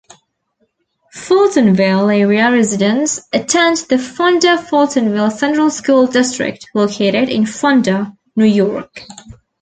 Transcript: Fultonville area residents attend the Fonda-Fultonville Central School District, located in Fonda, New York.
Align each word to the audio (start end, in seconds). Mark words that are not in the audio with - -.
Fultonville 1.13 2.11
area 2.21 2.51
residents 2.51 3.21
attend 3.33 3.77
the 3.87 3.99
Fonda-Fultonville 3.99 5.31
Central 5.31 5.69
School 5.69 6.07
District, 6.07 6.65
located 6.73 7.29
in 7.29 7.45
Fonda, 7.45 8.11
New 8.35 8.45
York. 8.45 9.03